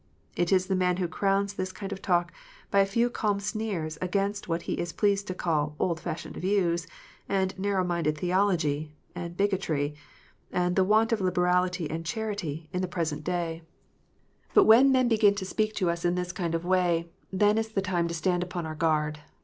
It 0.35 0.51
is 0.51 0.65
the 0.65 0.73
man 0.75 0.97
who 0.97 1.07
crowns 1.07 1.53
this 1.53 1.71
kind 1.71 1.91
of 1.91 2.01
talk 2.01 2.33
by 2.71 2.79
a 2.79 2.87
few 2.87 3.07
calm 3.07 3.39
sneers 3.39 3.99
against 4.01 4.47
what 4.47 4.63
he 4.63 4.73
is 4.79 4.93
pleased 4.93 5.27
to 5.27 5.35
call" 5.35 5.75
old 5.79 5.99
fashioned 5.99 6.37
views," 6.37 6.87
and 7.29 7.53
"narrow 7.59 7.83
minded 7.83 8.17
theology," 8.17 8.95
and 9.13 9.37
"bigotry," 9.37 9.93
and 10.51 10.75
the" 10.75 10.83
want 10.93 11.11
of 11.11 11.21
liberality 11.21 11.87
and 11.87 12.03
charity," 12.03 12.67
in 12.73 12.81
the 12.81 12.87
present 12.87 13.23
day. 13.23 13.61
PHARISEES 14.55 14.55
AND 14.55 14.55
SADDUCEES. 14.55 14.55
337 14.55 14.55
But 14.55 14.63
when 14.63 14.91
men 14.91 15.07
begin 15.07 15.35
to 15.35 15.45
speak 15.45 15.75
to 15.75 15.91
us 15.91 16.03
in 16.03 16.15
this 16.15 16.31
kind 16.31 16.55
of 16.55 16.65
way, 16.65 17.07
then 17.31 17.59
is 17.59 17.67
the 17.71 17.81
time 17.83 18.07
to 18.07 18.15
stand 18.15 18.41
upon 18.41 18.65
our 18.65 18.73
guard. 18.73 19.19